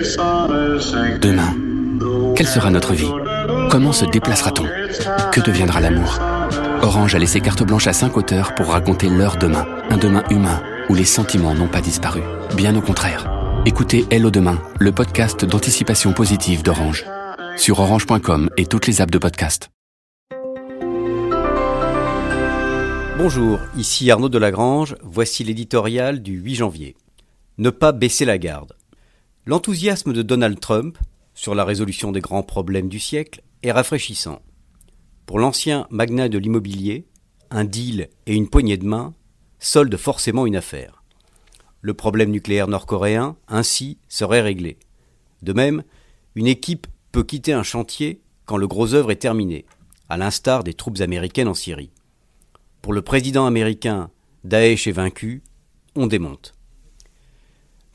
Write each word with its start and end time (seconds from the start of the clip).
Demain, 0.00 1.54
quelle 2.34 2.46
sera 2.46 2.70
notre 2.70 2.94
vie? 2.94 3.10
Comment 3.70 3.92
se 3.92 4.06
déplacera-t-on? 4.06 4.64
Que 5.30 5.40
deviendra 5.40 5.80
l'amour? 5.80 6.18
Orange 6.80 7.14
a 7.14 7.18
laissé 7.18 7.42
carte 7.42 7.62
blanche 7.64 7.86
à 7.86 7.92
cinq 7.92 8.16
auteurs 8.16 8.54
pour 8.54 8.68
raconter 8.68 9.10
leur 9.10 9.36
demain, 9.36 9.66
un 9.90 9.98
demain 9.98 10.22
humain 10.30 10.62
où 10.88 10.94
les 10.94 11.04
sentiments 11.04 11.54
n'ont 11.54 11.68
pas 11.68 11.82
disparu. 11.82 12.22
Bien 12.56 12.74
au 12.76 12.80
contraire. 12.80 13.30
Écoutez 13.66 14.06
Hello 14.10 14.30
Demain, 14.30 14.58
le 14.78 14.90
podcast 14.90 15.44
d'anticipation 15.44 16.14
positive 16.14 16.62
d'Orange. 16.62 17.04
Sur 17.58 17.80
orange.com 17.80 18.48
et 18.56 18.64
toutes 18.64 18.86
les 18.86 19.02
apps 19.02 19.12
de 19.12 19.18
podcast. 19.18 19.68
Bonjour, 23.18 23.58
ici 23.76 24.10
Arnaud 24.10 24.30
Delagrange, 24.30 24.96
voici 25.02 25.44
l'éditorial 25.44 26.22
du 26.22 26.38
8 26.38 26.54
janvier. 26.54 26.96
Ne 27.58 27.68
pas 27.68 27.92
baisser 27.92 28.24
la 28.24 28.38
garde. 28.38 28.72
L'enthousiasme 29.46 30.12
de 30.12 30.20
Donald 30.20 30.60
Trump 30.60 30.98
sur 31.32 31.54
la 31.54 31.64
résolution 31.64 32.12
des 32.12 32.20
grands 32.20 32.42
problèmes 32.42 32.90
du 32.90 33.00
siècle 33.00 33.42
est 33.62 33.72
rafraîchissant. 33.72 34.42
Pour 35.24 35.38
l'ancien 35.38 35.86
magnat 35.90 36.28
de 36.28 36.36
l'immobilier, 36.36 37.06
un 37.50 37.64
deal 37.64 38.10
et 38.26 38.34
une 38.34 38.50
poignée 38.50 38.76
de 38.76 38.84
main 38.84 39.14
soldent 39.58 39.96
forcément 39.96 40.44
une 40.46 40.56
affaire. 40.56 41.02
Le 41.80 41.94
problème 41.94 42.30
nucléaire 42.30 42.68
nord-coréen, 42.68 43.36
ainsi, 43.48 43.96
serait 44.08 44.42
réglé. 44.42 44.78
De 45.40 45.54
même, 45.54 45.84
une 46.34 46.46
équipe 46.46 46.86
peut 47.10 47.24
quitter 47.24 47.54
un 47.54 47.62
chantier 47.62 48.20
quand 48.44 48.58
le 48.58 48.68
gros 48.68 48.92
œuvre 48.92 49.10
est 49.10 49.16
terminé, 49.16 49.64
à 50.10 50.18
l'instar 50.18 50.64
des 50.64 50.74
troupes 50.74 51.00
américaines 51.00 51.48
en 51.48 51.54
Syrie. 51.54 51.92
Pour 52.82 52.92
le 52.92 53.00
président 53.00 53.46
américain, 53.46 54.10
Daesh 54.44 54.86
est 54.86 54.92
vaincu, 54.92 55.42
on 55.96 56.06
démonte. 56.06 56.54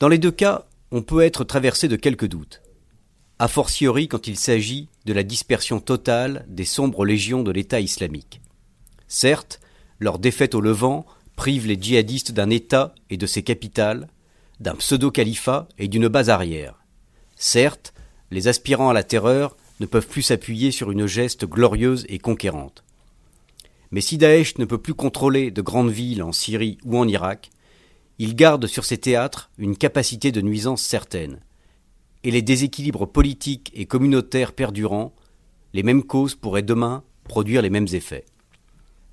Dans 0.00 0.08
les 0.08 0.18
deux 0.18 0.32
cas, 0.32 0.65
on 0.90 1.02
peut 1.02 1.22
être 1.22 1.44
traversé 1.44 1.88
de 1.88 1.96
quelques 1.96 2.28
doutes, 2.28 2.62
a 3.38 3.48
fortiori 3.48 4.08
quand 4.08 4.26
il 4.26 4.36
s'agit 4.36 4.88
de 5.04 5.12
la 5.12 5.22
dispersion 5.22 5.80
totale 5.80 6.44
des 6.48 6.64
sombres 6.64 7.04
légions 7.04 7.42
de 7.42 7.50
l'État 7.50 7.80
islamique. 7.80 8.40
Certes, 9.08 9.60
leur 9.98 10.18
défaite 10.18 10.54
au 10.54 10.60
Levant 10.60 11.06
prive 11.36 11.66
les 11.66 11.80
djihadistes 11.80 12.32
d'un 12.32 12.50
État 12.50 12.94
et 13.10 13.16
de 13.16 13.26
ses 13.26 13.42
capitales, 13.42 14.08
d'un 14.58 14.74
pseudo-califat 14.74 15.68
et 15.78 15.88
d'une 15.88 16.08
base 16.08 16.30
arrière. 16.30 16.82
Certes, 17.36 17.92
les 18.30 18.48
aspirants 18.48 18.88
à 18.88 18.94
la 18.94 19.02
terreur 19.02 19.56
ne 19.80 19.86
peuvent 19.86 20.06
plus 20.08 20.22
s'appuyer 20.22 20.70
sur 20.70 20.90
une 20.90 21.06
geste 21.06 21.44
glorieuse 21.44 22.06
et 22.08 22.18
conquérante. 22.18 22.84
Mais 23.90 24.00
si 24.00 24.18
Daesh 24.18 24.56
ne 24.58 24.64
peut 24.64 24.78
plus 24.78 24.94
contrôler 24.94 25.50
de 25.50 25.60
grandes 25.62 25.90
villes 25.90 26.22
en 26.22 26.32
Syrie 26.32 26.78
ou 26.84 26.98
en 26.98 27.06
Irak, 27.06 27.50
il 28.18 28.34
garde 28.34 28.66
sur 28.66 28.84
ces 28.84 28.98
théâtres 28.98 29.50
une 29.58 29.76
capacité 29.76 30.32
de 30.32 30.40
nuisance 30.40 30.82
certaine. 30.82 31.40
Et 32.24 32.30
les 32.30 32.42
déséquilibres 32.42 33.06
politiques 33.06 33.70
et 33.74 33.86
communautaires 33.86 34.52
perdurant, 34.52 35.14
les 35.72 35.82
mêmes 35.82 36.02
causes 36.02 36.34
pourraient 36.34 36.62
demain 36.62 37.04
produire 37.24 37.62
les 37.62 37.70
mêmes 37.70 37.88
effets. 37.92 38.24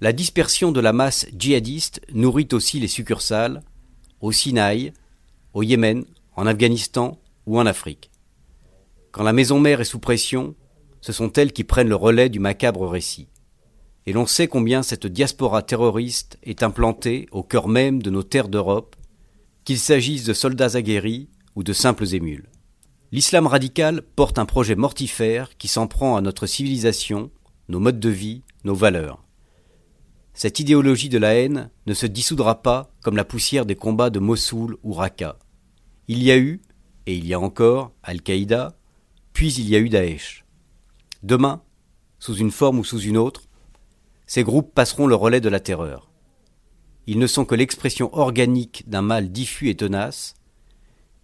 La 0.02 0.14
dispersion 0.14 0.72
de 0.72 0.80
la 0.80 0.94
masse 0.94 1.28
djihadiste 1.38 2.02
nourrit 2.14 2.48
aussi 2.54 2.80
les 2.80 2.88
succursales, 2.88 3.62
au 4.22 4.32
Sinaï, 4.32 4.94
au 5.54 5.64
Yémen, 5.64 6.06
en 6.36 6.48
Afghanistan 6.48 7.20
ou 7.46 7.60
en 7.60 7.66
Afrique. 7.66 8.10
Quand 9.12 9.24
la 9.24 9.34
maison 9.34 9.60
mère 9.60 9.82
est 9.82 9.86
sous 9.86 10.00
pression, 10.00 10.56
ce 11.02 11.12
sont 11.12 11.32
elles 11.34 11.54
qui 11.54 11.64
prennent 11.64 11.90
le 11.90 11.96
relais 11.96 12.30
du 12.30 12.40
macabre 12.40 12.88
récit 12.88 13.28
et 14.06 14.14
l'on 14.14 14.26
sait 14.26 14.48
combien 14.48 14.84
cette 14.84 15.08
diaspora 15.08 15.62
terroriste 15.62 16.38
est 16.44 16.64
implantée 16.64 17.28
au 17.32 17.44
cœur 17.44 17.68
même 17.68 18.02
de 18.02 18.10
nos 18.10 18.24
terres 18.24 18.50
d'Europe, 18.50 18.96
qu'il 19.64 19.80
s'agisse 19.80 20.26
de 20.26 20.34
soldats 20.34 20.76
aguerris 20.76 21.30
ou 21.56 21.64
de 21.64 21.74
simples 21.74 22.14
émules. 22.14 22.50
L'islam 23.12 23.48
radical 23.48 24.02
porte 24.02 24.40
un 24.40 24.46
projet 24.46 24.76
mortifère 24.76 25.56
qui 25.58 25.68
s'en 25.68 25.88
prend 25.88 26.18
à 26.18 26.22
notre 26.22 26.48
civilisation, 26.48 27.32
nos 27.70 27.80
modes 27.80 28.00
de 28.00 28.10
vie, 28.10 28.42
nos 28.64 28.76
valeurs. 28.76 29.24
Cette 30.34 30.60
idéologie 30.60 31.10
de 31.10 31.20
la 31.20 31.36
haine 31.36 31.70
ne 31.86 31.94
se 31.94 32.08
dissoudra 32.08 32.62
pas 32.64 32.92
comme 33.04 33.16
la 33.16 33.24
poussière 33.24 33.66
des 33.68 33.76
combats 33.76 34.10
de 34.10 34.20
Mossoul 34.20 34.78
ou 34.84 34.94
Raqqa. 34.94 35.38
Il 36.08 36.24
y 36.24 36.32
a 36.32 36.38
eu, 36.38 36.62
et 37.06 37.16
il 37.16 37.28
y 37.28 37.34
a 37.34 37.40
encore, 37.40 37.92
Al-Qaïda, 38.02 38.76
puis 39.32 39.54
il 39.54 39.70
y 39.70 39.76
a 39.76 39.80
eu 39.80 39.90
Daesh. 39.90 40.44
Demain, 41.22 41.62
sous 42.18 42.36
une 42.36 42.52
forme 42.52 42.80
ou 42.80 42.84
sous 42.84 43.00
une 43.00 43.18
autre, 43.18 43.44
ces 44.34 44.44
groupes 44.44 44.74
passeront 44.74 45.06
le 45.06 45.14
relais 45.14 45.42
de 45.42 45.50
la 45.50 45.60
terreur. 45.60 46.10
Ils 47.06 47.20
ne 47.20 47.28
sont 47.28 47.46
que 47.46 47.54
l'expression 47.54 48.12
organique 48.18 48.84
d'un 48.90 49.04
mal 49.04 49.32
diffus 49.32 49.70
et 49.70 49.76
tenace. 49.76 50.34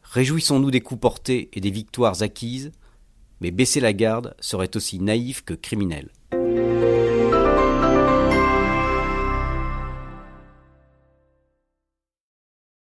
Réjouissons-nous 0.03 0.69
des 0.69 0.81
coups 0.81 1.01
portés 1.01 1.49
et 1.53 1.59
des 1.59 1.71
victoires 1.71 2.21
acquises, 2.21 2.71
mais 3.41 3.49
baisser 3.49 3.79
la 3.79 3.93
garde 3.93 4.35
serait 4.39 4.77
aussi 4.77 4.99
naïf 4.99 5.43
que 5.43 5.55
criminel. 5.55 6.11